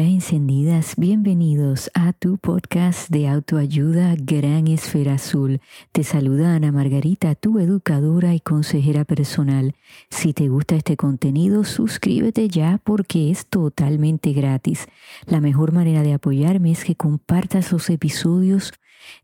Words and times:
Encendidas, 0.00 0.94
bienvenidos 0.96 1.90
a 1.92 2.14
tu 2.14 2.38
podcast 2.38 3.10
de 3.10 3.28
autoayuda 3.28 4.14
Gran 4.16 4.66
Esfera 4.66 5.14
Azul. 5.14 5.60
Te 5.92 6.02
saluda 6.02 6.54
Ana 6.54 6.72
Margarita, 6.72 7.34
tu 7.34 7.58
educadora 7.58 8.34
y 8.34 8.40
consejera 8.40 9.04
personal. 9.04 9.74
Si 10.08 10.32
te 10.32 10.48
gusta 10.48 10.76
este 10.76 10.96
contenido, 10.96 11.64
suscríbete 11.64 12.48
ya 12.48 12.80
porque 12.82 13.30
es 13.30 13.46
totalmente 13.46 14.32
gratis. 14.32 14.86
La 15.26 15.42
mejor 15.42 15.72
manera 15.72 16.02
de 16.02 16.14
apoyarme 16.14 16.72
es 16.72 16.84
que 16.84 16.96
compartas 16.96 17.70
los 17.70 17.90
episodios 17.90 18.72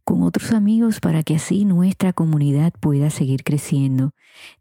con 0.04 0.22
otros 0.22 0.52
amigos 0.52 1.00
para 1.00 1.22
que 1.22 1.36
así 1.36 1.64
nuestra 1.64 2.12
comunidad 2.12 2.74
pueda 2.78 3.08
seguir 3.08 3.42
creciendo. 3.42 4.10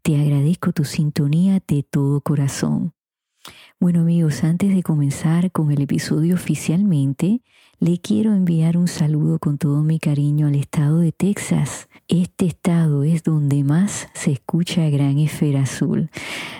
Te 0.00 0.18
agradezco 0.18 0.72
tu 0.72 0.84
sintonía 0.84 1.60
de 1.68 1.82
todo 1.82 2.22
corazón. 2.22 2.94
Bueno 3.80 4.00
amigos, 4.00 4.42
antes 4.42 4.74
de 4.74 4.82
comenzar 4.82 5.52
con 5.52 5.70
el 5.70 5.80
episodio 5.80 6.34
oficialmente, 6.34 7.42
le 7.78 8.00
quiero 8.00 8.34
enviar 8.34 8.76
un 8.76 8.88
saludo 8.88 9.38
con 9.38 9.56
todo 9.56 9.84
mi 9.84 10.00
cariño 10.00 10.48
al 10.48 10.56
estado 10.56 10.98
de 10.98 11.12
Texas. 11.12 11.88
Este 12.08 12.46
estado 12.46 13.04
es 13.04 13.22
donde 13.22 13.62
más 13.62 14.08
se 14.14 14.32
escucha 14.32 14.90
Gran 14.90 15.20
Esfera 15.20 15.62
Azul. 15.62 16.10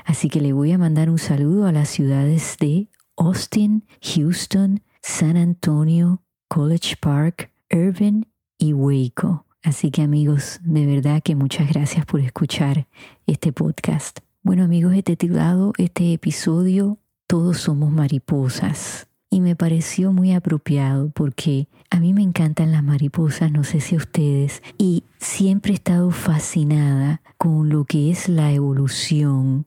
Así 0.04 0.28
que 0.28 0.40
le 0.40 0.52
voy 0.52 0.70
a 0.70 0.78
mandar 0.78 1.10
un 1.10 1.18
saludo 1.18 1.66
a 1.66 1.72
las 1.72 1.88
ciudades 1.88 2.56
de 2.60 2.88
Austin, 3.16 3.84
Houston, 4.00 4.84
San 5.02 5.36
Antonio, 5.36 6.22
College 6.46 6.98
Park, 7.00 7.50
Irvine 7.68 8.28
y 8.58 8.74
Waco. 8.74 9.44
Así 9.64 9.90
que 9.90 10.02
amigos, 10.02 10.60
de 10.62 10.86
verdad 10.86 11.20
que 11.20 11.34
muchas 11.34 11.68
gracias 11.68 12.06
por 12.06 12.20
escuchar 12.20 12.86
este 13.26 13.52
podcast. 13.52 14.20
Bueno 14.44 14.62
amigos, 14.62 14.94
he 14.94 15.02
titulado 15.02 15.72
este 15.78 16.12
episodio 16.12 16.96
todos 17.28 17.58
somos 17.58 17.92
mariposas. 17.92 19.06
Y 19.30 19.42
me 19.42 19.54
pareció 19.54 20.12
muy 20.12 20.32
apropiado 20.32 21.10
porque 21.10 21.68
a 21.90 22.00
mí 22.00 22.14
me 22.14 22.22
encantan 22.22 22.72
las 22.72 22.82
mariposas, 22.82 23.52
no 23.52 23.62
sé 23.62 23.80
si 23.80 23.94
a 23.94 23.98
ustedes, 23.98 24.62
y 24.78 25.04
siempre 25.18 25.72
he 25.72 25.74
estado 25.74 26.10
fascinada 26.10 27.20
con 27.36 27.68
lo 27.68 27.84
que 27.84 28.10
es 28.10 28.30
la 28.30 28.50
evolución, 28.52 29.66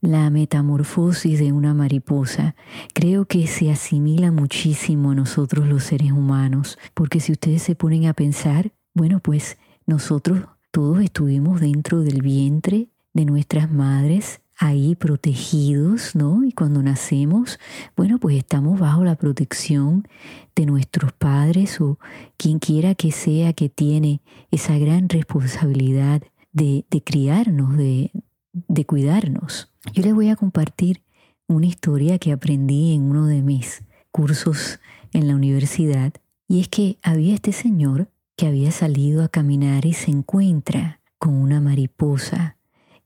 la 0.00 0.30
metamorfosis 0.30 1.38
de 1.38 1.52
una 1.52 1.74
mariposa. 1.74 2.56
Creo 2.94 3.26
que 3.26 3.46
se 3.46 3.70
asimila 3.70 4.32
muchísimo 4.32 5.10
a 5.10 5.14
nosotros 5.14 5.68
los 5.68 5.84
seres 5.84 6.12
humanos, 6.12 6.78
porque 6.94 7.20
si 7.20 7.32
ustedes 7.32 7.62
se 7.62 7.74
ponen 7.74 8.06
a 8.06 8.14
pensar, 8.14 8.72
bueno, 8.94 9.20
pues 9.20 9.58
nosotros 9.86 10.46
todos 10.70 11.02
estuvimos 11.02 11.60
dentro 11.60 12.00
del 12.00 12.22
vientre 12.22 12.88
de 13.12 13.26
nuestras 13.26 13.70
madres 13.70 14.40
ahí 14.56 14.94
protegidos, 14.94 16.14
¿no? 16.14 16.44
Y 16.44 16.52
cuando 16.52 16.82
nacemos, 16.82 17.58
bueno, 17.96 18.18
pues 18.18 18.36
estamos 18.36 18.78
bajo 18.78 19.04
la 19.04 19.16
protección 19.16 20.06
de 20.54 20.66
nuestros 20.66 21.12
padres 21.12 21.80
o 21.80 21.98
quien 22.36 22.58
quiera 22.58 22.94
que 22.94 23.12
sea 23.12 23.52
que 23.52 23.68
tiene 23.68 24.20
esa 24.50 24.78
gran 24.78 25.08
responsabilidad 25.08 26.22
de, 26.52 26.84
criarnos, 27.04 27.76
de, 27.76 28.12
de 28.52 28.84
cuidarnos. 28.84 29.70
Yo 29.92 30.02
les 30.02 30.14
voy 30.14 30.28
a 30.28 30.36
compartir 30.36 31.02
una 31.48 31.66
historia 31.66 32.18
que 32.18 32.32
aprendí 32.32 32.94
en 32.94 33.02
uno 33.02 33.26
de 33.26 33.42
mis 33.42 33.82
cursos 34.12 34.78
en 35.12 35.26
la 35.26 35.34
universidad 35.34 36.12
y 36.48 36.60
es 36.60 36.68
que 36.68 36.98
había 37.02 37.34
este 37.34 37.52
señor 37.52 38.08
que 38.36 38.46
había 38.46 38.70
salido 38.70 39.22
a 39.22 39.28
caminar 39.28 39.86
y 39.86 39.92
se 39.92 40.10
encuentra 40.10 41.00
con 41.18 41.34
una 41.34 41.60
mariposa 41.60 42.56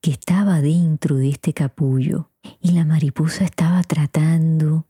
que 0.01 0.11
estaba 0.13 0.61
dentro 0.61 1.17
de 1.17 1.31
este 1.31 1.53
capullo 1.53 2.31
y 2.61 2.73
la 2.73 2.85
mariposa 2.85 3.45
estaba 3.45 3.83
tratando 3.83 4.87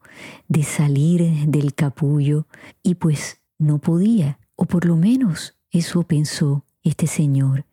de 0.49 0.63
salir 0.63 1.47
del 1.47 1.75
capullo 1.75 2.47
y 2.83 2.97
pues 2.97 3.41
no 3.59 3.79
podía, 3.79 4.39
o 4.57 4.67
por 4.67 4.85
lo 4.85 4.97
menos 4.97 5.57
eso 5.71 6.03
pensó 6.03 6.65
este 6.83 7.07
señor. 7.07 7.65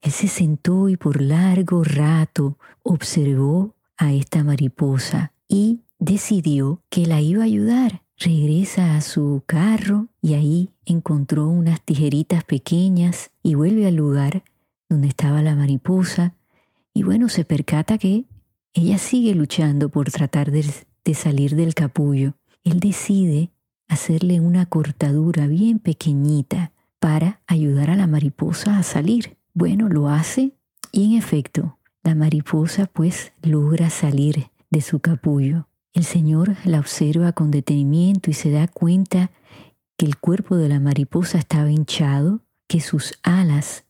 Él 0.00 0.12
se 0.12 0.28
sentó 0.28 0.88
y 0.88 0.96
por 0.96 1.20
largo 1.20 1.82
rato 1.82 2.58
observó 2.82 3.74
a 3.96 4.12
esta 4.12 4.44
mariposa 4.44 5.32
y 5.48 5.80
decidió 5.98 6.82
que 6.90 7.06
la 7.06 7.20
iba 7.20 7.42
a 7.42 7.46
ayudar. 7.46 8.02
Regresa 8.16 8.96
a 8.96 9.00
su 9.00 9.42
carro 9.46 10.06
y 10.22 10.34
ahí 10.34 10.70
encontró 10.84 11.48
unas 11.48 11.80
tijeritas 11.80 12.44
pequeñas 12.44 13.30
y 13.42 13.54
vuelve 13.54 13.86
al 13.86 13.96
lugar 13.96 14.44
donde 14.88 15.08
estaba 15.08 15.42
la 15.42 15.56
mariposa 15.56 16.34
y 16.94 17.02
bueno, 17.02 17.28
se 17.28 17.44
percata 17.44 17.98
que 17.98 18.24
ella 18.72 18.98
sigue 18.98 19.34
luchando 19.34 19.88
por 19.88 20.10
tratar 20.10 20.52
de, 20.52 20.64
salir 21.14 21.56
del 21.56 21.74
capullo. 21.74 22.34
Él 22.62 22.78
decide 22.78 23.50
hacerle 23.88 24.40
una 24.40 24.66
cortadura 24.66 25.48
bien 25.48 25.80
pequeñita 25.80 26.72
para 27.00 27.42
ayudar 27.46 27.90
a 27.90 27.96
la 27.96 28.06
mariposa 28.06 28.78
a 28.78 28.84
salir. 28.84 29.36
Bueno, 29.52 29.88
lo 29.88 30.08
hace 30.08 30.54
y 30.92 31.04
en 31.06 31.18
efecto, 31.18 31.78
la 32.04 32.14
mariposa 32.14 32.86
pues 32.86 33.32
logra 33.42 33.90
salir 33.90 34.50
de 34.70 34.80
su 34.80 35.00
capullo. 35.00 35.68
El 35.92 36.04
Señor 36.04 36.56
la 36.64 36.78
observa 36.78 37.32
con 37.32 37.50
detenimiento 37.50 38.30
y 38.30 38.34
se 38.34 38.50
da 38.50 38.68
cuenta 38.68 39.30
que 39.96 40.06
el 40.06 40.16
cuerpo 40.16 40.56
de 40.56 40.68
la 40.68 40.80
mariposa 40.80 41.38
estaba 41.38 41.70
hinchado, 41.70 42.40
que 42.68 42.80
sus 42.80 43.18
alas 43.22 43.83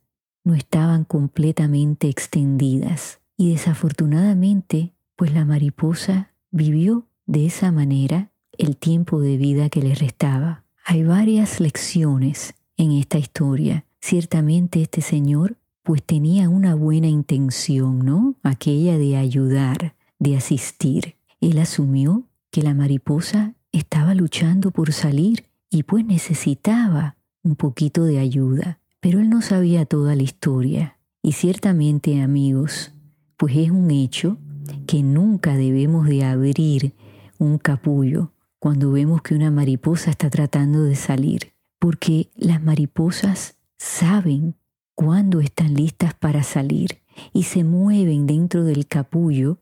no 0.44 0.54
estaban 0.54 1.04
completamente 1.04 2.08
extendidas. 2.08 3.20
Y 3.36 3.50
desafortunadamente, 3.50 4.92
pues 5.16 5.32
la 5.32 5.44
mariposa 5.44 6.30
vivió 6.50 7.06
de 7.26 7.46
esa 7.46 7.72
manera 7.72 8.30
el 8.58 8.76
tiempo 8.76 9.20
de 9.20 9.36
vida 9.36 9.68
que 9.70 9.82
le 9.82 9.94
restaba. 9.94 10.64
Hay 10.84 11.02
varias 11.02 11.60
lecciones 11.60 12.54
en 12.76 12.92
esta 12.92 13.18
historia. 13.18 13.84
Ciertamente 14.00 14.82
este 14.82 15.00
señor 15.00 15.56
pues 15.82 16.02
tenía 16.02 16.48
una 16.48 16.74
buena 16.74 17.08
intención, 17.08 18.04
¿no? 18.04 18.36
Aquella 18.42 18.96
de 18.96 19.16
ayudar, 19.16 19.94
de 20.18 20.36
asistir. 20.36 21.16
Él 21.40 21.58
asumió 21.58 22.24
que 22.50 22.62
la 22.62 22.72
mariposa 22.72 23.54
estaba 23.70 24.14
luchando 24.14 24.70
por 24.70 24.92
salir 24.92 25.44
y 25.68 25.82
pues 25.82 26.04
necesitaba 26.04 27.16
un 27.42 27.56
poquito 27.56 28.04
de 28.04 28.18
ayuda. 28.18 28.78
Pero 29.04 29.20
él 29.20 29.28
no 29.28 29.42
sabía 29.42 29.84
toda 29.84 30.16
la 30.16 30.22
historia. 30.22 30.98
Y 31.20 31.32
ciertamente, 31.32 32.22
amigos, 32.22 32.94
pues 33.36 33.54
es 33.54 33.70
un 33.70 33.90
hecho 33.90 34.38
que 34.86 35.02
nunca 35.02 35.58
debemos 35.58 36.08
de 36.08 36.24
abrir 36.24 36.94
un 37.36 37.58
capullo 37.58 38.32
cuando 38.58 38.90
vemos 38.92 39.20
que 39.20 39.34
una 39.34 39.50
mariposa 39.50 40.10
está 40.10 40.30
tratando 40.30 40.84
de 40.84 40.96
salir, 40.96 41.52
porque 41.78 42.30
las 42.34 42.62
mariposas 42.62 43.58
saben 43.76 44.56
cuándo 44.94 45.40
están 45.40 45.74
listas 45.74 46.14
para 46.14 46.42
salir 46.42 47.02
y 47.34 47.42
se 47.42 47.62
mueven 47.62 48.26
dentro 48.26 48.64
del 48.64 48.86
capullo, 48.86 49.58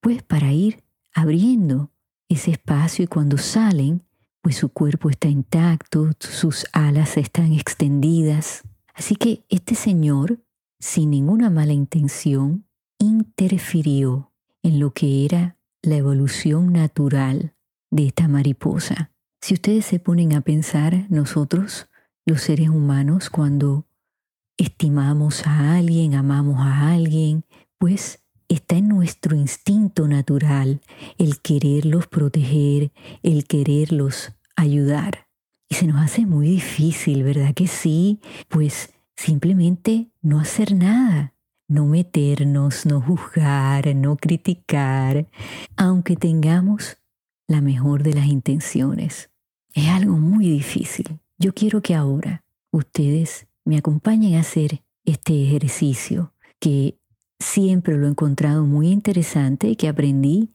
pues 0.00 0.22
para 0.22 0.52
ir 0.52 0.84
abriendo 1.12 1.90
ese 2.28 2.52
espacio 2.52 3.02
y 3.02 3.08
cuando 3.08 3.38
salen, 3.38 4.04
pues 4.40 4.54
su 4.56 4.68
cuerpo 4.68 5.10
está 5.10 5.26
intacto, 5.26 6.12
sus 6.20 6.64
alas 6.72 7.16
están 7.16 7.54
extendidas. 7.54 8.62
Así 8.94 9.16
que 9.16 9.44
este 9.48 9.74
señor, 9.74 10.42
sin 10.78 11.10
ninguna 11.10 11.50
mala 11.50 11.72
intención, 11.72 12.66
interfirió 12.98 14.32
en 14.62 14.80
lo 14.80 14.92
que 14.92 15.24
era 15.24 15.58
la 15.82 15.96
evolución 15.96 16.72
natural 16.72 17.54
de 17.90 18.06
esta 18.06 18.28
mariposa. 18.28 19.12
Si 19.40 19.54
ustedes 19.54 19.84
se 19.84 19.98
ponen 19.98 20.32
a 20.34 20.40
pensar, 20.40 21.06
nosotros, 21.10 21.88
los 22.24 22.40
seres 22.40 22.70
humanos, 22.70 23.28
cuando 23.28 23.86
estimamos 24.56 25.46
a 25.46 25.76
alguien, 25.76 26.14
amamos 26.14 26.58
a 26.60 26.92
alguien, 26.92 27.44
pues 27.78 28.24
está 28.48 28.76
en 28.76 28.88
nuestro 28.88 29.36
instinto 29.36 30.08
natural 30.08 30.80
el 31.18 31.40
quererlos 31.40 32.06
proteger, 32.06 32.92
el 33.22 33.46
quererlos 33.46 34.32
ayudar. 34.56 35.23
Y 35.68 35.74
se 35.74 35.86
nos 35.86 36.02
hace 36.02 36.26
muy 36.26 36.48
difícil, 36.48 37.22
¿verdad 37.22 37.54
que 37.54 37.66
sí? 37.66 38.20
Pues 38.48 38.92
simplemente 39.16 40.10
no 40.22 40.40
hacer 40.40 40.74
nada, 40.74 41.34
no 41.68 41.86
meternos, 41.86 42.86
no 42.86 43.00
juzgar, 43.00 43.94
no 43.94 44.16
criticar, 44.16 45.26
aunque 45.76 46.16
tengamos 46.16 46.98
la 47.48 47.60
mejor 47.60 48.02
de 48.02 48.14
las 48.14 48.26
intenciones. 48.26 49.30
Es 49.74 49.88
algo 49.88 50.16
muy 50.16 50.48
difícil. 50.48 51.20
Yo 51.38 51.52
quiero 51.52 51.82
que 51.82 51.94
ahora 51.94 52.44
ustedes 52.70 53.46
me 53.64 53.76
acompañen 53.76 54.36
a 54.36 54.40
hacer 54.40 54.82
este 55.04 55.42
ejercicio 55.42 56.32
que 56.60 56.98
siempre 57.38 57.96
lo 57.96 58.06
he 58.06 58.10
encontrado 58.10 58.64
muy 58.64 58.90
interesante 58.90 59.68
y 59.68 59.76
que 59.76 59.88
aprendí 59.88 60.50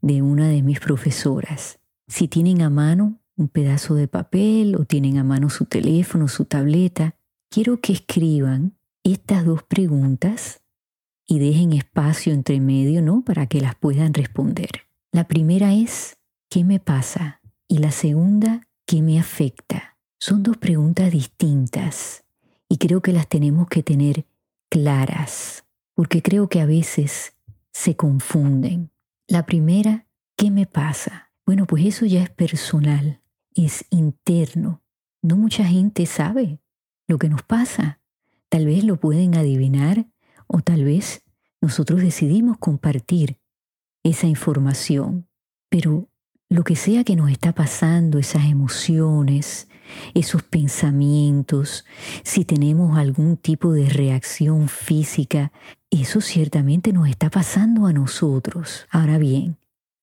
de 0.00 0.22
una 0.22 0.48
de 0.48 0.62
mis 0.62 0.80
profesoras. 0.80 1.80
Si 2.06 2.28
tienen 2.28 2.62
a 2.62 2.70
mano 2.70 3.20
un 3.38 3.48
pedazo 3.48 3.94
de 3.94 4.08
papel 4.08 4.76
o 4.76 4.84
tienen 4.84 5.16
a 5.16 5.24
mano 5.24 5.48
su 5.48 5.64
teléfono, 5.64 6.28
su 6.28 6.44
tableta, 6.44 7.14
quiero 7.48 7.80
que 7.80 7.92
escriban 7.92 8.76
estas 9.04 9.46
dos 9.46 9.62
preguntas 9.62 10.60
y 11.26 11.38
dejen 11.38 11.72
espacio 11.72 12.32
entre 12.32 12.60
medio, 12.60 13.00
¿no? 13.00 13.22
Para 13.22 13.46
que 13.46 13.60
las 13.60 13.76
puedan 13.76 14.12
responder. 14.12 14.70
La 15.12 15.28
primera 15.28 15.72
es, 15.72 16.18
¿qué 16.50 16.64
me 16.64 16.80
pasa 16.80 17.40
Y 17.68 17.78
la 17.78 17.90
segunda, 17.92 18.66
¿qué 18.86 19.02
me 19.02 19.20
afecta? 19.20 19.98
Son 20.18 20.42
dos 20.42 20.56
preguntas 20.56 21.12
distintas 21.12 22.24
y 22.68 22.78
creo 22.78 23.02
que 23.02 23.12
las 23.12 23.28
tenemos 23.28 23.68
que 23.68 23.82
tener 23.82 24.26
claras, 24.70 25.64
porque 25.94 26.22
creo 26.22 26.48
que 26.48 26.60
a 26.60 26.66
veces 26.66 27.34
se 27.72 27.94
confunden. 27.94 28.90
La 29.26 29.46
primera, 29.46 30.06
¿qué 30.36 30.50
me 30.50 30.66
pasa? 30.66 31.30
Bueno, 31.46 31.66
pues 31.66 31.84
eso 31.84 32.04
ya 32.04 32.22
es 32.22 32.30
personal, 32.30 33.20
es 33.66 33.84
interno. 33.90 34.82
No 35.22 35.36
mucha 35.36 35.64
gente 35.64 36.06
sabe 36.06 36.60
lo 37.06 37.18
que 37.18 37.28
nos 37.28 37.42
pasa. 37.42 38.00
Tal 38.48 38.66
vez 38.66 38.84
lo 38.84 38.98
pueden 38.98 39.34
adivinar 39.34 40.06
o 40.46 40.60
tal 40.60 40.84
vez 40.84 41.22
nosotros 41.60 42.00
decidimos 42.00 42.58
compartir 42.58 43.38
esa 44.02 44.26
información. 44.26 45.28
Pero 45.68 46.08
lo 46.48 46.64
que 46.64 46.76
sea 46.76 47.04
que 47.04 47.16
nos 47.16 47.30
está 47.30 47.52
pasando, 47.52 48.18
esas 48.18 48.46
emociones, 48.46 49.68
esos 50.14 50.42
pensamientos, 50.42 51.84
si 52.22 52.44
tenemos 52.44 52.98
algún 52.98 53.36
tipo 53.36 53.72
de 53.72 53.88
reacción 53.88 54.68
física, 54.68 55.52
eso 55.90 56.20
ciertamente 56.20 56.92
nos 56.92 57.08
está 57.08 57.30
pasando 57.30 57.86
a 57.86 57.92
nosotros. 57.92 58.86
Ahora 58.90 59.18
bien, 59.18 59.58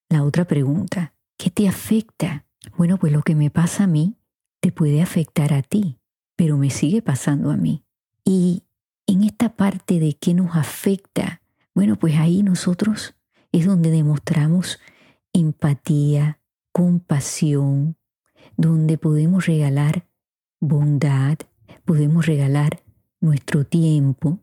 la 0.10 0.24
otra 0.24 0.46
pregunta, 0.46 1.14
¿qué 1.38 1.50
te 1.50 1.68
afecta? 1.68 2.45
Bueno, 2.78 2.98
pues 2.98 3.14
lo 3.14 3.22
que 3.22 3.36
me 3.36 3.50
pasa 3.50 3.84
a 3.84 3.88
mí 3.88 4.18
te 4.60 4.72
puede 4.72 5.02
afectar 5.02 5.54
a 5.54 5.62
ti, 5.62 6.00
pero 6.36 6.58
me 6.58 6.70
sigue 6.70 7.02
pasando 7.02 7.52
a 7.52 7.58
mí. 7.58 7.84
Y 8.24 8.64
en 9.08 9.24
esta 9.24 9.56
parte 9.56 10.00
de 10.00 10.14
qué 10.14 10.34
nos 10.34 10.56
afecta, 10.56 11.42
bueno, 11.74 11.98
pues 11.98 12.16
ahí 12.16 12.44
nosotros 12.44 13.16
es 13.52 13.66
donde 13.66 13.92
demostramos 13.92 14.80
empatía, 15.34 16.40
compasión, 16.72 17.98
donde 18.58 18.98
podemos 18.98 19.46
regalar 19.46 20.08
bondad, 20.60 21.38
podemos 21.84 22.26
regalar 22.26 22.82
nuestro 23.22 23.66
tiempo, 23.66 24.40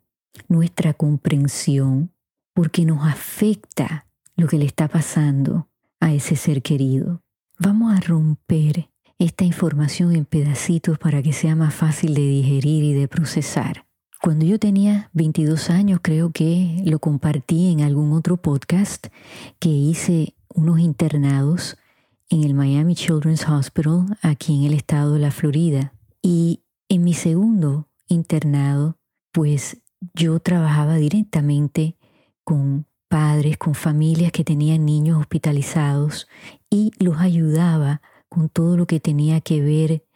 nuestra 0.48 0.94
comprensión, 0.94 2.12
porque 2.54 2.84
nos 2.84 3.06
afecta 3.06 4.06
lo 4.36 4.46
que 4.46 4.58
le 4.58 4.66
está 4.66 4.88
pasando 4.88 5.68
a 6.00 6.12
ese 6.12 6.36
ser 6.36 6.62
querido. 6.62 7.22
Vamos 7.64 7.96
a 7.96 8.00
romper 8.00 8.90
esta 9.20 9.44
información 9.44 10.16
en 10.16 10.24
pedacitos 10.24 10.98
para 10.98 11.22
que 11.22 11.32
sea 11.32 11.54
más 11.54 11.72
fácil 11.72 12.12
de 12.12 12.26
digerir 12.26 12.82
y 12.82 12.92
de 12.92 13.06
procesar. 13.06 13.86
Cuando 14.20 14.44
yo 14.44 14.58
tenía 14.58 15.10
22 15.12 15.70
años, 15.70 16.00
creo 16.02 16.32
que 16.32 16.82
lo 16.84 16.98
compartí 16.98 17.70
en 17.70 17.82
algún 17.82 18.14
otro 18.14 18.36
podcast 18.36 19.06
que 19.60 19.68
hice 19.68 20.34
unos 20.48 20.80
internados 20.80 21.76
en 22.30 22.42
el 22.42 22.52
Miami 22.52 22.96
Children's 22.96 23.48
Hospital 23.48 24.18
aquí 24.22 24.56
en 24.56 24.64
el 24.64 24.74
estado 24.74 25.12
de 25.12 25.20
la 25.20 25.30
Florida. 25.30 25.94
Y 26.20 26.64
en 26.88 27.04
mi 27.04 27.14
segundo 27.14 27.88
internado, 28.08 28.98
pues 29.30 29.80
yo 30.14 30.40
trabajaba 30.40 30.96
directamente 30.96 31.96
con 32.42 32.88
padres, 33.06 33.56
con 33.56 33.76
familias 33.76 34.32
que 34.32 34.42
tenían 34.42 34.84
niños 34.84 35.20
hospitalizados 35.20 36.26
y 36.72 36.90
los 36.98 37.18
ayudaba 37.18 38.00
con 38.30 38.48
todo 38.48 38.78
lo 38.78 38.86
que 38.86 38.98
tenía 38.98 39.42
que 39.42 39.60
ver 39.60 40.06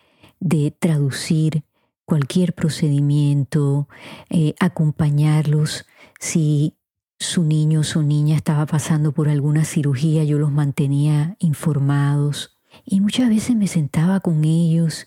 de 0.41 0.71
traducir 0.71 1.65
cualquier 2.07 2.55
procedimiento, 2.55 3.89
eh, 4.31 4.55
acompañarlos 4.59 5.85
si 6.19 6.75
su 7.19 7.45
niño 7.45 7.81
o 7.81 7.85
su 7.85 8.03
niña 8.03 8.37
estaba 8.37 8.65
pasando 8.65 9.13
por 9.13 9.29
alguna 9.29 9.67
cirugía, 9.67 10.25
yo 10.25 10.39
los 10.39 10.51
mantenía 10.51 11.37
informados 11.41 12.57
y 12.87 13.03
muchas 13.03 13.29
veces 13.29 13.55
me 13.55 13.67
sentaba 13.67 14.21
con 14.21 14.45
ellos 14.45 15.07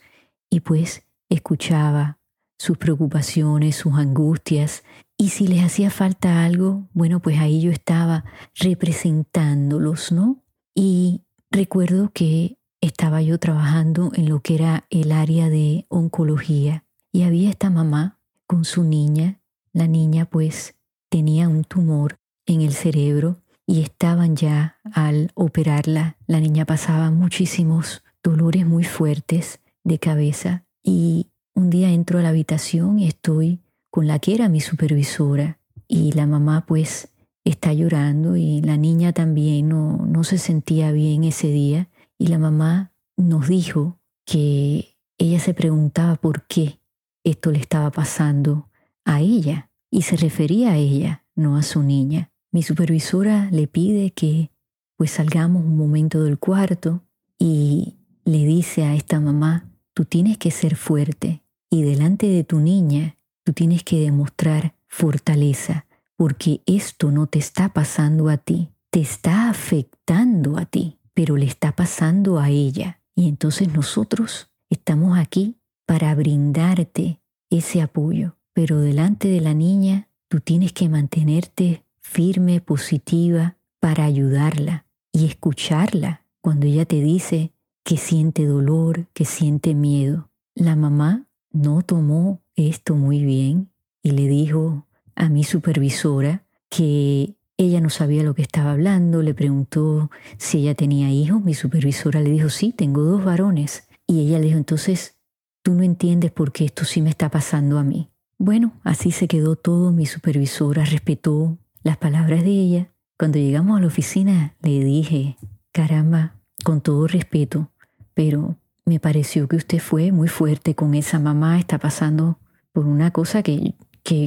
y 0.51 0.59
pues 0.59 1.03
escuchaba 1.29 2.19
sus 2.59 2.77
preocupaciones, 2.77 3.75
sus 3.75 3.95
angustias 3.95 4.83
y 5.17 5.29
si 5.29 5.47
les 5.47 5.63
hacía 5.63 5.89
falta 5.89 6.45
algo, 6.45 6.87
bueno, 6.93 7.21
pues 7.21 7.39
ahí 7.39 7.59
yo 7.59 7.71
estaba 7.71 8.23
representándolos, 8.53 10.11
¿no? 10.11 10.43
Y 10.75 11.23
recuerdo 11.51 12.11
que 12.13 12.57
estaba 12.81 13.21
yo 13.21 13.39
trabajando 13.39 14.11
en 14.13 14.29
lo 14.29 14.41
que 14.41 14.55
era 14.55 14.85
el 14.89 15.11
área 15.11 15.49
de 15.49 15.85
oncología 15.89 16.85
y 17.11 17.23
había 17.23 17.49
esta 17.49 17.69
mamá 17.69 18.19
con 18.47 18.65
su 18.65 18.83
niña. 18.83 19.41
La 19.73 19.87
niña 19.87 20.25
pues 20.25 20.75
tenía 21.09 21.49
un 21.49 21.63
tumor 21.63 22.19
en 22.45 22.61
el 22.61 22.73
cerebro 22.73 23.37
y 23.65 23.81
estaban 23.81 24.35
ya 24.35 24.77
al 24.93 25.31
operarla. 25.35 26.17
La 26.27 26.39
niña 26.39 26.65
pasaba 26.65 27.11
muchísimos 27.11 28.03
dolores 28.23 28.65
muy 28.65 28.83
fuertes 28.83 29.59
de 29.83 29.99
cabeza 29.99 30.65
y 30.83 31.27
un 31.53 31.69
día 31.69 31.91
entro 31.91 32.19
a 32.19 32.21
la 32.21 32.29
habitación 32.29 32.99
y 32.99 33.07
estoy 33.07 33.59
con 33.89 34.07
la 34.07 34.19
que 34.19 34.35
era 34.35 34.49
mi 34.49 34.61
supervisora 34.61 35.59
y 35.87 36.11
la 36.13 36.25
mamá 36.25 36.65
pues 36.65 37.09
está 37.51 37.73
llorando 37.73 38.35
y 38.35 38.61
la 38.61 38.77
niña 38.77 39.13
también 39.13 39.69
no, 39.69 40.05
no 40.05 40.23
se 40.23 40.37
sentía 40.37 40.91
bien 40.91 41.23
ese 41.23 41.47
día 41.47 41.89
y 42.17 42.27
la 42.27 42.37
mamá 42.37 42.93
nos 43.17 43.47
dijo 43.47 43.99
que 44.25 44.95
ella 45.17 45.39
se 45.39 45.53
preguntaba 45.53 46.15
por 46.15 46.47
qué 46.47 46.79
esto 47.23 47.51
le 47.51 47.59
estaba 47.59 47.91
pasando 47.91 48.69
a 49.05 49.21
ella 49.21 49.69
y 49.91 50.03
se 50.03 50.15
refería 50.15 50.71
a 50.71 50.77
ella, 50.77 51.25
no 51.35 51.57
a 51.57 51.63
su 51.63 51.83
niña. 51.83 52.31
Mi 52.51 52.63
supervisora 52.63 53.49
le 53.51 53.67
pide 53.67 54.11
que 54.11 54.51
pues 54.95 55.11
salgamos 55.11 55.63
un 55.63 55.77
momento 55.77 56.23
del 56.23 56.39
cuarto 56.39 57.03
y 57.37 57.97
le 58.25 58.45
dice 58.45 58.83
a 58.83 58.95
esta 58.95 59.19
mamá, 59.19 59.71
tú 59.93 60.05
tienes 60.05 60.37
que 60.37 60.51
ser 60.51 60.75
fuerte 60.75 61.41
y 61.69 61.83
delante 61.83 62.27
de 62.27 62.43
tu 62.43 62.59
niña 62.59 63.17
tú 63.43 63.53
tienes 63.53 63.83
que 63.83 63.99
demostrar 63.99 64.75
fortaleza 64.87 65.85
porque 66.19 66.61
esto 66.65 67.11
no 67.11 67.27
te 67.27 67.39
está 67.39 67.69
pasando 67.69 68.27
a 68.27 68.35
ti, 68.35 68.73
te 68.89 68.99
está 68.99 69.49
afectando 69.49 70.57
a 70.57 70.65
ti, 70.65 70.99
pero 71.13 71.37
le 71.37 71.45
está 71.45 71.77
pasando 71.77 72.39
a 72.39 72.49
ella. 72.49 72.99
Y 73.15 73.29
entonces 73.29 73.73
nosotros 73.73 74.51
estamos 74.69 75.17
aquí 75.17 75.55
para 75.85 76.13
brindarte 76.15 77.21
ese 77.49 77.81
apoyo. 77.81 78.35
Pero 78.51 78.81
delante 78.81 79.29
de 79.29 79.39
la 79.39 79.53
niña, 79.53 80.09
tú 80.27 80.41
tienes 80.41 80.73
que 80.73 80.89
mantenerte 80.89 81.85
firme, 82.01 82.59
positiva, 82.59 83.55
para 83.79 84.03
ayudarla 84.03 84.87
y 85.13 85.25
escucharla 85.25 86.25
cuando 86.41 86.65
ella 86.65 86.83
te 86.83 86.99
dice 86.99 87.53
que 87.85 87.95
siente 87.95 88.45
dolor, 88.45 89.07
que 89.13 89.23
siente 89.23 89.73
miedo. 89.73 90.29
La 90.53 90.75
mamá 90.75 91.27
no 91.53 91.81
tomó 91.81 92.41
esto 92.57 92.95
muy 92.95 93.23
bien 93.23 93.69
y 94.03 94.11
le 94.11 94.27
dijo 94.27 94.85
a 95.19 95.29
mi 95.29 95.43
supervisora 95.43 96.43
que 96.69 97.35
ella 97.57 97.81
no 97.81 97.89
sabía 97.89 98.23
lo 98.23 98.33
que 98.33 98.41
estaba 98.41 98.71
hablando, 98.71 99.21
le 99.21 99.33
preguntó 99.33 100.09
si 100.37 100.59
ella 100.59 100.75
tenía 100.75 101.11
hijos, 101.11 101.43
mi 101.43 101.53
supervisora 101.53 102.21
le 102.21 102.31
dijo, 102.31 102.49
sí, 102.49 102.71
tengo 102.71 103.03
dos 103.03 103.23
varones. 103.23 103.87
Y 104.07 104.21
ella 104.21 104.39
le 104.39 104.45
dijo, 104.45 104.57
entonces, 104.57 105.17
tú 105.61 105.73
no 105.73 105.83
entiendes 105.83 106.31
por 106.31 106.53
qué 106.53 106.65
esto 106.65 106.85
sí 106.85 107.01
me 107.01 107.09
está 107.09 107.29
pasando 107.29 107.77
a 107.77 107.83
mí. 107.83 108.09
Bueno, 108.37 108.71
así 108.83 109.11
se 109.11 109.27
quedó 109.27 109.57
todo. 109.57 109.91
Mi 109.91 110.05
supervisora 110.05 110.85
respetó 110.85 111.57
las 111.83 111.97
palabras 111.97 112.45
de 112.45 112.51
ella. 112.51 112.93
Cuando 113.17 113.37
llegamos 113.37 113.77
a 113.77 113.81
la 113.81 113.87
oficina 113.87 114.55
le 114.61 114.81
dije, 114.85 115.37
caramba, 115.73 116.35
con 116.63 116.79
todo 116.79 117.07
respeto, 117.07 117.71
pero 118.13 118.55
me 118.85 119.01
pareció 119.01 119.49
que 119.49 119.57
usted 119.57 119.79
fue 119.79 120.13
muy 120.13 120.29
fuerte 120.29 120.75
con 120.75 120.95
esa 120.95 121.19
mamá, 121.19 121.59
está 121.59 121.77
pasando 121.77 122.39
por 122.71 122.85
una 122.85 123.11
cosa 123.11 123.43
que, 123.43 123.75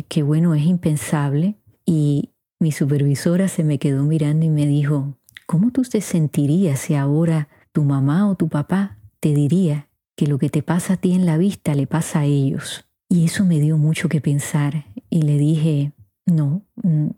que, 0.08 0.22
bueno, 0.22 0.54
es 0.54 0.64
impensable. 0.64 1.56
Y 1.84 2.30
mi 2.60 2.72
supervisora 2.72 3.48
se 3.48 3.64
me 3.64 3.78
quedó 3.78 4.04
mirando 4.04 4.46
y 4.46 4.50
me 4.50 4.66
dijo, 4.66 5.16
¿cómo 5.46 5.70
tú 5.70 5.82
te 5.82 6.00
sentirías 6.00 6.80
si 6.80 6.94
ahora 6.94 7.48
tu 7.72 7.82
mamá 7.82 8.30
o 8.30 8.36
tu 8.36 8.48
papá 8.48 8.98
te 9.20 9.34
diría 9.34 9.88
que 10.16 10.26
lo 10.26 10.38
que 10.38 10.50
te 10.50 10.62
pasa 10.62 10.94
a 10.94 10.96
ti 10.96 11.12
en 11.12 11.26
la 11.26 11.38
vista 11.38 11.74
le 11.74 11.86
pasa 11.86 12.20
a 12.20 12.24
ellos. 12.24 12.84
Y 13.08 13.24
eso 13.24 13.44
me 13.44 13.60
dio 13.60 13.76
mucho 13.78 14.08
que 14.08 14.20
pensar 14.20 14.86
y 15.10 15.22
le 15.22 15.38
dije, 15.38 15.92
no, 16.26 16.62
mm, 16.82 17.08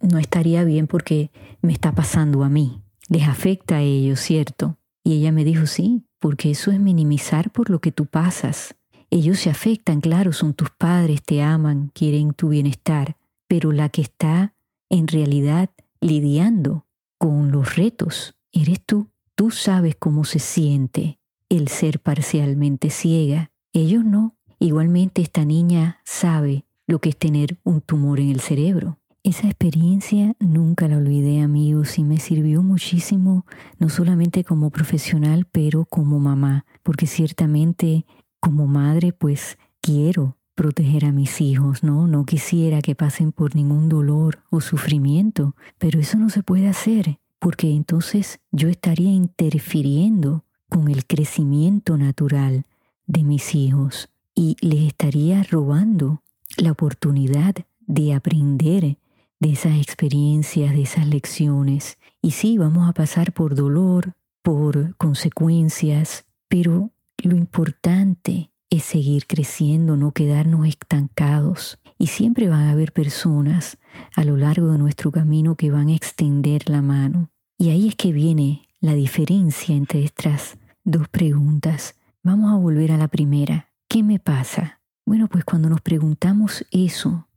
no 0.00 0.18
estaría 0.18 0.64
bien 0.64 0.86
porque 0.86 1.30
me 1.62 1.72
está 1.72 1.92
pasando 1.92 2.44
a 2.44 2.48
mí. 2.48 2.82
Les 3.08 3.28
afecta 3.28 3.76
a 3.76 3.82
ellos, 3.82 4.20
¿cierto? 4.20 4.78
Y 5.04 5.14
ella 5.14 5.32
me 5.32 5.44
dijo, 5.44 5.66
sí, 5.66 6.04
porque 6.18 6.50
eso 6.50 6.70
es 6.70 6.80
minimizar 6.80 7.50
por 7.50 7.70
lo 7.70 7.80
que 7.80 7.92
tú 7.92 8.06
pasas. 8.06 8.74
Ellos 9.10 9.38
se 9.38 9.50
afectan, 9.50 10.00
claro, 10.00 10.32
son 10.32 10.54
tus 10.54 10.70
padres, 10.70 11.22
te 11.22 11.42
aman, 11.42 11.90
quieren 11.94 12.34
tu 12.34 12.50
bienestar, 12.50 13.16
pero 13.46 13.72
la 13.72 13.88
que 13.88 14.02
está 14.02 14.54
en 14.90 15.08
realidad 15.08 15.70
lidiando 16.00 16.86
con 17.16 17.50
los 17.50 17.76
retos 17.76 18.36
eres 18.52 18.80
tú. 18.84 19.08
Tú 19.34 19.50
sabes 19.50 19.96
cómo 19.98 20.24
se 20.24 20.38
siente 20.38 21.18
el 21.48 21.68
ser 21.68 22.00
parcialmente 22.00 22.90
ciega. 22.90 23.50
Ellos 23.72 24.04
no. 24.04 24.36
Igualmente 24.58 25.22
esta 25.22 25.44
niña 25.44 26.00
sabe 26.04 26.64
lo 26.86 27.00
que 27.00 27.10
es 27.10 27.16
tener 27.16 27.58
un 27.64 27.80
tumor 27.80 28.20
en 28.20 28.30
el 28.30 28.40
cerebro. 28.40 28.98
Esa 29.22 29.46
experiencia 29.46 30.34
nunca 30.38 30.88
la 30.88 30.96
olvidé, 30.96 31.42
amigos, 31.42 31.98
y 31.98 32.04
me 32.04 32.18
sirvió 32.18 32.62
muchísimo, 32.62 33.44
no 33.78 33.88
solamente 33.88 34.42
como 34.42 34.70
profesional, 34.70 35.46
pero 35.50 35.84
como 35.84 36.18
mamá, 36.18 36.64
porque 36.82 37.06
ciertamente 37.06 38.06
como 38.40 38.66
madre, 38.66 39.12
pues 39.12 39.58
quiero 39.80 40.36
proteger 40.54 41.04
a 41.04 41.12
mis 41.12 41.40
hijos, 41.40 41.84
¿no? 41.84 42.06
No 42.08 42.24
quisiera 42.24 42.82
que 42.82 42.94
pasen 42.94 43.30
por 43.32 43.54
ningún 43.54 43.88
dolor 43.88 44.40
o 44.50 44.60
sufrimiento, 44.60 45.54
pero 45.78 46.00
eso 46.00 46.18
no 46.18 46.30
se 46.30 46.42
puede 46.42 46.68
hacer, 46.68 47.20
porque 47.38 47.70
entonces 47.70 48.40
yo 48.50 48.68
estaría 48.68 49.12
interfiriendo 49.12 50.44
con 50.68 50.88
el 50.88 51.06
crecimiento 51.06 51.96
natural 51.96 52.64
de 53.06 53.22
mis 53.22 53.54
hijos 53.54 54.08
y 54.34 54.56
les 54.60 54.88
estaría 54.88 55.42
robando 55.44 56.22
la 56.56 56.72
oportunidad 56.72 57.54
de 57.86 58.14
aprender 58.14 58.98
de 59.40 59.52
esas 59.52 59.78
experiencias, 59.78 60.72
de 60.72 60.82
esas 60.82 61.06
lecciones. 61.06 61.98
Y 62.20 62.32
sí, 62.32 62.58
vamos 62.58 62.88
a 62.88 62.92
pasar 62.92 63.32
por 63.32 63.54
dolor, 63.54 64.14
por 64.42 64.96
consecuencias, 64.96 66.26
pero 66.48 66.90
lo 67.22 67.36
importante 67.36 68.50
es 68.70 68.84
seguir 68.84 69.26
creciendo, 69.26 69.96
no 69.96 70.12
quedarnos 70.12 70.66
estancados. 70.66 71.78
Y 71.98 72.08
siempre 72.08 72.48
van 72.48 72.62
a 72.62 72.70
haber 72.70 72.92
personas 72.92 73.78
a 74.14 74.24
lo 74.24 74.36
largo 74.36 74.72
de 74.72 74.78
nuestro 74.78 75.10
camino 75.10 75.56
que 75.56 75.70
van 75.70 75.88
a 75.88 75.94
extender 75.94 76.68
la 76.68 76.82
mano. 76.82 77.30
Y 77.58 77.70
ahí 77.70 77.88
es 77.88 77.96
que 77.96 78.12
viene 78.12 78.68
la 78.80 78.94
diferencia 78.94 79.74
entre 79.74 80.04
estas 80.04 80.58
dos 80.84 81.08
preguntas. 81.08 81.96
Vamos 82.22 82.52
a 82.52 82.56
volver 82.56 82.92
a 82.92 82.96
la 82.96 83.08
primera. 83.08 83.72
¿Qué 83.88 84.02
me 84.02 84.20
pasa? 84.20 84.80
Bueno, 85.04 85.28
pues 85.28 85.44
cuando 85.44 85.68
nos 85.68 85.80
preguntamos 85.80 86.64
eso, 86.70 87.28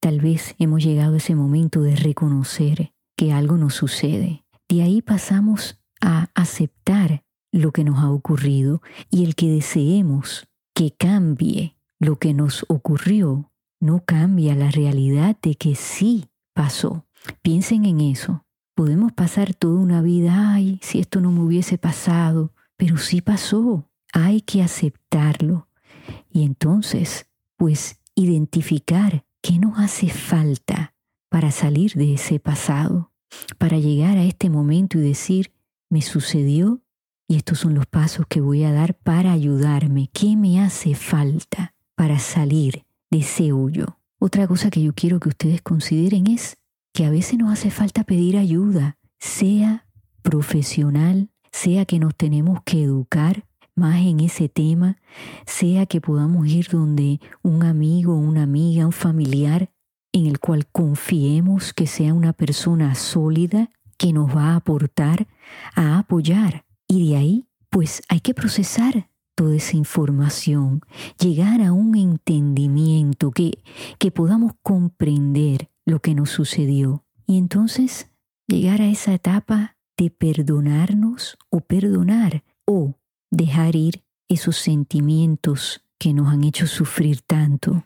Tal 0.00 0.20
vez 0.20 0.54
hemos 0.60 0.84
llegado 0.84 1.14
a 1.14 1.16
ese 1.16 1.34
momento 1.34 1.82
de 1.82 1.96
reconocer 1.96 2.92
que 3.16 3.32
algo 3.32 3.56
nos 3.56 3.74
sucede. 3.74 4.44
De 4.68 4.82
ahí 4.82 5.02
pasamos 5.02 5.80
a 6.00 6.28
aceptar 6.34 7.24
lo 7.52 7.72
que 7.72 7.84
nos 7.84 7.98
ha 7.98 8.10
ocurrido 8.10 8.82
y 9.10 9.24
el 9.24 9.34
que 9.34 9.48
deseemos 9.48 10.48
que 10.74 10.92
cambie 10.92 11.76
lo 11.98 12.18
que 12.18 12.34
nos 12.34 12.64
ocurrió 12.68 13.50
no 13.80 14.04
cambia 14.04 14.54
la 14.54 14.70
realidad 14.70 15.36
de 15.42 15.54
que 15.54 15.74
sí 15.74 16.28
pasó. 16.52 17.06
Piensen 17.42 17.84
en 17.84 18.00
eso. 18.00 18.44
Podemos 18.74 19.12
pasar 19.12 19.54
toda 19.54 19.80
una 19.80 20.02
vida, 20.02 20.54
ay, 20.54 20.78
si 20.82 21.00
esto 21.00 21.20
no 21.20 21.32
me 21.32 21.40
hubiese 21.40 21.78
pasado, 21.78 22.52
pero 22.76 22.96
sí 22.98 23.20
pasó. 23.20 23.88
Hay 24.12 24.40
que 24.40 24.62
aceptarlo. 24.62 25.68
Y 26.30 26.44
entonces, 26.44 27.26
pues, 27.56 27.98
identificar 28.14 29.24
¿Qué 29.42 29.58
nos 29.58 29.78
hace 29.78 30.10
falta 30.10 30.94
para 31.28 31.50
salir 31.50 31.92
de 31.94 32.14
ese 32.14 32.40
pasado? 32.40 33.12
Para 33.56 33.78
llegar 33.78 34.18
a 34.18 34.24
este 34.24 34.50
momento 34.50 34.98
y 34.98 35.02
decir, 35.02 35.52
me 35.88 36.02
sucedió 36.02 36.82
y 37.28 37.36
estos 37.36 37.58
son 37.60 37.74
los 37.74 37.86
pasos 37.86 38.26
que 38.26 38.40
voy 38.40 38.64
a 38.64 38.72
dar 38.72 38.94
para 38.94 39.32
ayudarme. 39.32 40.08
¿Qué 40.12 40.34
me 40.34 40.60
hace 40.62 40.94
falta 40.94 41.74
para 41.94 42.18
salir 42.18 42.86
de 43.10 43.18
ese 43.18 43.52
hoyo? 43.52 43.98
Otra 44.18 44.48
cosa 44.48 44.70
que 44.70 44.82
yo 44.82 44.94
quiero 44.94 45.20
que 45.20 45.28
ustedes 45.28 45.60
consideren 45.60 46.26
es 46.26 46.56
que 46.94 47.04
a 47.04 47.10
veces 47.10 47.38
nos 47.38 47.52
hace 47.52 47.70
falta 47.70 48.02
pedir 48.02 48.38
ayuda, 48.38 48.96
sea 49.18 49.86
profesional, 50.22 51.28
sea 51.52 51.84
que 51.84 51.98
nos 51.98 52.16
tenemos 52.16 52.60
que 52.64 52.82
educar 52.82 53.44
más 53.74 54.00
en 54.00 54.20
ese 54.20 54.48
tema, 54.48 54.96
sea 55.46 55.84
que 55.84 56.00
podamos 56.00 56.48
ir 56.48 56.68
donde 56.68 57.20
un 57.42 57.62
amigo, 57.62 58.16
una 58.16 58.42
amiga, 58.42 58.86
un 58.86 58.92
familiar 58.92 59.70
en 60.12 60.26
el 60.26 60.40
cual 60.40 60.66
confiemos 60.66 61.74
que 61.74 61.86
sea 61.86 62.14
una 62.14 62.32
persona 62.32 62.94
sólida 62.94 63.70
que 63.98 64.14
nos 64.14 64.34
va 64.34 64.52
a 64.52 64.56
aportar, 64.56 65.28
a 65.74 65.98
apoyar. 65.98 66.64
Y 66.88 67.10
de 67.10 67.16
ahí, 67.16 67.48
pues 67.70 68.02
hay 68.08 68.20
que 68.20 68.34
procesar 68.34 69.10
toda 69.34 69.54
esa 69.54 69.76
información, 69.76 70.80
llegar 71.20 71.62
a 71.62 71.72
un 71.72 71.94
entendimiento, 71.94 73.30
que, 73.30 73.62
que 73.98 74.10
podamos 74.10 74.54
comprender 74.62 75.70
lo 75.86 76.00
que 76.00 76.14
nos 76.14 76.30
sucedió. 76.30 77.04
Y 77.26 77.38
entonces 77.38 78.10
llegar 78.48 78.82
a 78.82 78.88
esa 78.88 79.14
etapa 79.14 79.76
de 79.96 80.10
perdonarnos 80.10 81.38
o 81.50 81.60
perdonar 81.60 82.42
o 82.64 82.94
dejar 83.30 83.76
ir 83.76 84.02
esos 84.28 84.56
sentimientos 84.56 85.82
que 85.98 86.12
nos 86.12 86.28
han 86.28 86.44
hecho 86.44 86.66
sufrir 86.66 87.20
tanto, 87.22 87.84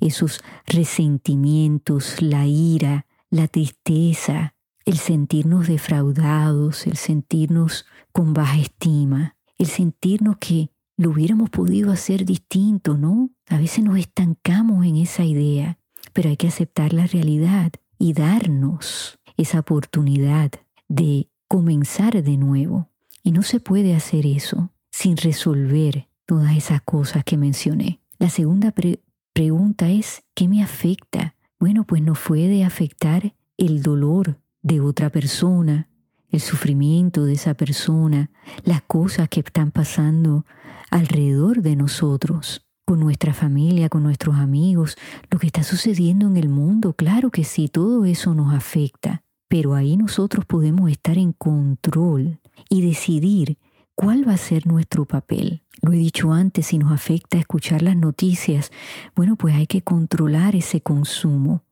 esos 0.00 0.40
resentimientos, 0.66 2.22
la 2.22 2.46
ira, 2.46 3.06
la 3.30 3.48
tristeza, 3.48 4.53
el 4.84 4.98
sentirnos 4.98 5.68
defraudados, 5.68 6.86
el 6.86 6.96
sentirnos 6.96 7.86
con 8.12 8.34
baja 8.34 8.58
estima, 8.58 9.36
el 9.58 9.66
sentirnos 9.66 10.36
que 10.38 10.70
lo 10.96 11.10
hubiéramos 11.10 11.50
podido 11.50 11.90
hacer 11.90 12.24
distinto, 12.24 12.96
¿no? 12.96 13.30
A 13.48 13.58
veces 13.58 13.84
nos 13.84 13.98
estancamos 13.98 14.86
en 14.86 14.96
esa 14.96 15.24
idea, 15.24 15.78
pero 16.12 16.28
hay 16.28 16.36
que 16.36 16.48
aceptar 16.48 16.92
la 16.92 17.06
realidad 17.06 17.72
y 17.98 18.12
darnos 18.12 19.18
esa 19.36 19.60
oportunidad 19.60 20.52
de 20.88 21.28
comenzar 21.48 22.22
de 22.22 22.36
nuevo. 22.36 22.90
Y 23.22 23.32
no 23.32 23.42
se 23.42 23.58
puede 23.58 23.94
hacer 23.94 24.26
eso 24.26 24.70
sin 24.90 25.16
resolver 25.16 26.08
todas 26.26 26.56
esas 26.56 26.82
cosas 26.82 27.24
que 27.24 27.36
mencioné. 27.36 28.00
La 28.18 28.30
segunda 28.30 28.72
pregunta 29.32 29.90
es, 29.90 30.22
¿qué 30.34 30.46
me 30.46 30.62
afecta? 30.62 31.34
Bueno, 31.58 31.84
pues 31.84 32.02
no 32.02 32.12
puede 32.12 32.64
afectar 32.64 33.34
el 33.56 33.82
dolor 33.82 34.38
de 34.64 34.80
otra 34.80 35.10
persona, 35.10 35.88
el 36.30 36.40
sufrimiento 36.40 37.24
de 37.24 37.34
esa 37.34 37.54
persona, 37.54 38.30
las 38.64 38.82
cosas 38.82 39.28
que 39.28 39.40
están 39.40 39.70
pasando 39.70 40.44
alrededor 40.90 41.62
de 41.62 41.76
nosotros, 41.76 42.66
con 42.84 42.98
nuestra 42.98 43.32
familia, 43.32 43.88
con 43.88 44.02
nuestros 44.02 44.34
amigos, 44.34 44.96
lo 45.30 45.38
que 45.38 45.46
está 45.46 45.62
sucediendo 45.62 46.26
en 46.26 46.36
el 46.36 46.48
mundo. 46.48 46.94
Claro 46.94 47.30
que 47.30 47.44
sí, 47.44 47.68
todo 47.68 48.04
eso 48.04 48.34
nos 48.34 48.52
afecta, 48.52 49.22
pero 49.46 49.74
ahí 49.74 49.96
nosotros 49.96 50.44
podemos 50.44 50.90
estar 50.90 51.18
en 51.18 51.32
control 51.32 52.40
y 52.68 52.82
decidir 52.82 53.58
¿Cuál 53.96 54.26
va 54.28 54.32
a 54.32 54.38
ser 54.38 54.66
nuestro 54.66 55.04
papel? 55.04 55.62
Lo 55.80 55.92
he 55.92 55.96
dicho 55.96 56.32
antes, 56.32 56.66
si 56.66 56.78
nos 56.78 56.90
afecta 56.90 57.38
escuchar 57.38 57.80
las 57.80 57.96
noticias, 57.96 58.72
bueno, 59.14 59.36
pues 59.36 59.54
hay 59.54 59.68
que 59.68 59.82
controlar 59.82 60.56
ese 60.56 60.80
consumo. 60.80 61.62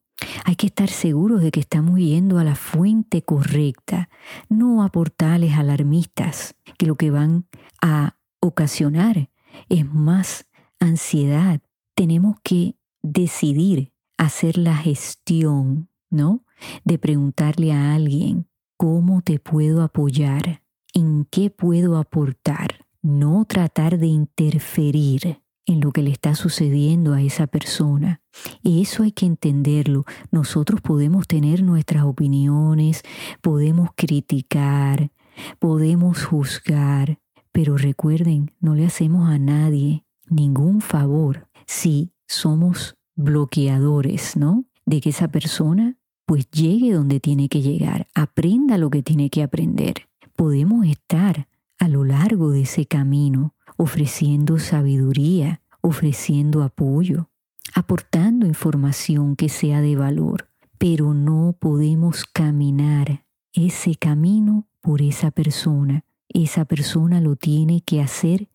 Hay 0.45 0.57
que 0.57 0.67
estar 0.67 0.89
seguros 0.89 1.43
de 1.43 1.51
que 1.51 1.61
estamos 1.61 1.99
yendo 1.99 2.39
a 2.39 2.45
la 2.45 2.55
fuente 2.55 3.23
correcta, 3.23 4.09
no 4.49 4.83
a 4.83 4.89
portales 4.89 5.55
alarmistas, 5.55 6.55
que 6.79 6.87
lo 6.87 6.97
que 6.97 7.11
van 7.11 7.47
a 7.81 8.17
ocasionar 8.41 9.31
es 9.69 9.87
más 9.87 10.47
ansiedad. 10.79 11.61
Tenemos 11.95 12.37
que 12.43 12.77
decidir 13.03 13.93
hacer 14.17 14.59
la 14.59 14.77
gestión, 14.77 15.89
¿no? 16.11 16.45
De 16.85 16.99
preguntarle 16.99 17.73
a 17.73 17.95
alguien, 17.95 18.47
¿cómo 18.77 19.23
te 19.23 19.39
puedo 19.39 19.83
apoyar? 19.83 20.63
en 20.93 21.27
qué 21.31 21.51
puedo 21.51 21.97
aportar, 21.97 22.87
no 23.01 23.45
tratar 23.47 23.99
de 23.99 24.07
interferir 24.07 25.41
en 25.67 25.81
lo 25.81 25.93
que 25.93 26.03
le 26.03 26.11
está 26.11 26.35
sucediendo 26.35 27.15
a 27.15 27.23
esa 27.23 27.47
persona. 27.47 28.21
Y 28.63 28.83
eso 28.83 29.03
hay 29.03 29.13
que 29.13 29.27
entenderlo. 29.27 30.05
Nosotros 30.31 30.81
podemos 30.81 31.27
tener 31.27 31.63
nuestras 31.63 32.05
opiniones, 32.05 33.03
podemos 33.41 33.91
criticar, 33.95 35.11
podemos 35.59 36.25
juzgar, 36.25 37.19
pero 37.53 37.77
recuerden, 37.77 38.53
no 38.61 38.75
le 38.75 38.87
hacemos 38.87 39.29
a 39.29 39.39
nadie 39.39 40.05
ningún 40.29 40.81
favor 40.81 41.49
si 41.67 42.13
somos 42.27 42.97
bloqueadores, 43.15 44.37
¿no? 44.37 44.65
De 44.87 45.01
que 45.01 45.11
esa 45.11 45.29
persona 45.29 45.97
pues 46.25 46.51
llegue 46.51 46.93
donde 46.93 47.21
tiene 47.21 47.49
que 47.49 47.61
llegar, 47.61 48.09
aprenda 48.15 48.79
lo 48.79 48.91
que 48.91 49.03
tiene 49.03 49.29
que 49.29 49.43
aprender 49.43 50.09
podemos 50.43 50.87
estar 50.87 51.49
a 51.79 51.89
lo 51.89 52.05
largo 52.05 52.51
de 52.51 52.63
ese 52.63 52.87
camino 52.87 53.55
ofreciendo 53.77 54.59
sabiduría, 54.59 55.63
ofreciendo 55.81 56.63
apoyo, 56.63 57.31
aportando 57.75 58.47
información 58.47 59.37
que 59.37 59.49
sea 59.49 59.81
de 59.81 59.97
valor, 59.97 60.49
pero 60.79 61.15
no 61.15 61.57
podemos 61.59 62.25
caminar 62.25 63.25
ese 63.53 63.95
camino 63.97 64.67
por 64.81 65.03
esa 65.03 65.31
persona. 65.31 66.05
Esa 66.29 66.65
persona 66.65 67.21
lo 67.21 67.37
tiene 67.37 67.83
que 67.83 68.01
hacer 68.01 68.49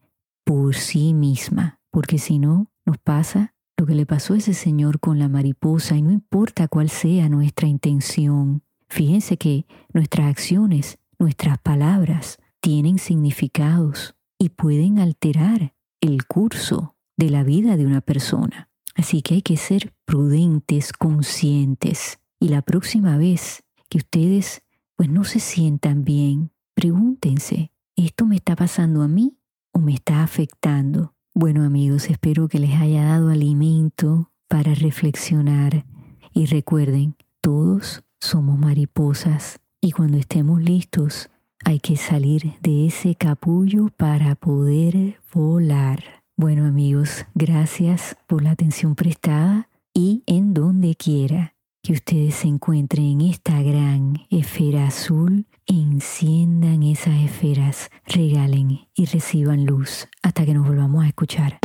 por 0.44 0.76
sí 0.76 1.14
misma, 1.14 1.80
porque 1.92 2.18
si 2.18 2.40
no, 2.40 2.72
nos 2.86 2.98
pasa 2.98 3.54
lo 3.78 3.86
que 3.86 3.96
le 3.96 4.06
pasó 4.06 4.34
a 4.34 4.38
ese 4.38 4.54
señor 4.54 5.00
con 5.00 5.20
la 5.20 5.30
mariposa 5.30 5.96
y 5.96 6.02
no 6.02 6.12
importa 6.12 6.68
cuál 6.68 6.90
sea 6.90 7.30
nuestra 7.30 7.68
intención. 7.68 8.64
Fíjense 8.88 9.38
que 9.38 9.68
nuestras 9.94 10.28
acciones 10.30 10.98
Nuestras 11.20 11.58
palabras 11.58 12.38
tienen 12.60 13.00
significados 13.00 14.16
y 14.39 14.50
pueden 14.50 15.00
alterar 15.00 15.74
el 16.01 16.25
curso 16.25 16.96
de 17.17 17.29
la 17.29 17.44
vida 17.44 17.77
de 17.77 17.86
una 17.86 18.01
persona. 18.01 18.70
Así 18.96 19.22
que 19.22 19.36
hay 19.36 19.41
que 19.41 19.58
ser 19.58 19.94
prudentes, 20.06 20.91
conscientes 20.91 22.20
Y 22.39 22.50
la 22.50 22.62
próxima 22.62 23.17
vez 23.17 23.63
que 23.89 23.98
ustedes 24.00 24.63
pues 24.96 25.10
no 25.10 25.24
se 25.24 25.39
sientan 25.39 26.03
bien, 26.03 26.51
pregúntense, 26.74 27.72
¿esto 27.96 28.25
me 28.25 28.36
está 28.36 28.56
pasando 28.56 29.03
a 29.03 29.08
mí 29.08 29.38
o 29.72 29.79
me 29.79 29.94
está 29.94 30.24
afectando? 30.24 31.15
Bueno 31.36 31.63
amigos, 31.63 32.10
espero 32.10 32.48
que 32.48 32.60
les 32.60 32.75
haya 32.75 33.06
dado 33.06 33.29
alimento 33.29 34.32
para 34.48 34.74
reflexionar 34.74 35.86
y 36.34 36.46
recuerden, 36.48 37.15
todos 37.41 38.03
somos 38.20 38.58
mariposas 38.58 39.60
y 39.82 39.91
cuando 39.91 40.17
estemos 40.17 40.62
listos 40.62 41.29
hay 41.68 41.82
que 41.82 41.98
salir 41.98 42.54
de 42.62 42.88
ese 42.88 43.16
capullo 43.16 43.90
para 43.98 44.36
poder 44.36 45.20
volar. 45.34 46.02
Bueno 46.38 46.66
amigos, 46.66 47.26
gracias 47.36 48.16
por 48.26 48.42
la 48.42 48.52
atención 48.52 48.96
prestada 48.96 49.68
y 49.94 50.24
en 50.28 50.54
donde 50.54 50.96
quiera 50.96 51.56
que 51.84 51.92
ustedes 51.92 52.36
se 52.36 52.48
encuentren 52.48 53.20
en 53.20 53.22
esta 53.22 53.62
gran 53.62 54.14
esfera 54.30 54.88
azul, 54.88 55.46
enciendan 55.66 56.84
esas 56.84 57.20
esferas, 57.20 57.92
regalen 58.06 58.88
y 58.96 59.06
reciban 59.06 59.66
luz 59.66 60.08
hasta 60.24 60.46
que 60.46 60.54
nos 60.54 60.66
volvamos 60.66 61.04
a 61.04 61.08
escuchar. 61.10 61.60